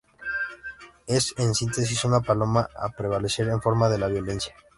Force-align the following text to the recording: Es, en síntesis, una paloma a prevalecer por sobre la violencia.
Es, 1.05 1.35
en 1.37 1.53
síntesis, 1.53 2.05
una 2.05 2.21
paloma 2.21 2.67
a 2.75 2.89
prevalecer 2.89 3.47
por 3.61 3.77
sobre 3.77 3.99
la 3.99 4.07
violencia. 4.07 4.55